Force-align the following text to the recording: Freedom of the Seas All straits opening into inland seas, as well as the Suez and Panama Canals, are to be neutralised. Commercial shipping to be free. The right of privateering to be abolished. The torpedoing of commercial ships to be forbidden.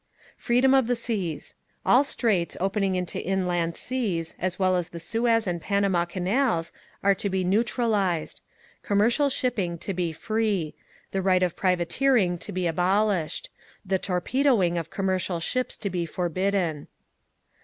Freedom 0.35 0.73
of 0.73 0.87
the 0.87 0.95
Seas 0.95 1.53
All 1.85 2.03
straits 2.03 2.57
opening 2.59 2.95
into 2.95 3.21
inland 3.23 3.77
seas, 3.77 4.33
as 4.39 4.57
well 4.57 4.75
as 4.75 4.89
the 4.89 4.99
Suez 4.99 5.45
and 5.45 5.61
Panama 5.61 6.05
Canals, 6.05 6.71
are 7.03 7.13
to 7.13 7.29
be 7.29 7.43
neutralised. 7.43 8.41
Commercial 8.81 9.29
shipping 9.29 9.77
to 9.77 9.93
be 9.93 10.11
free. 10.11 10.73
The 11.11 11.21
right 11.21 11.43
of 11.43 11.55
privateering 11.55 12.39
to 12.39 12.51
be 12.51 12.65
abolished. 12.65 13.51
The 13.85 13.99
torpedoing 13.99 14.75
of 14.75 14.89
commercial 14.89 15.39
ships 15.39 15.77
to 15.77 15.89
be 15.91 16.07
forbidden. 16.07 16.87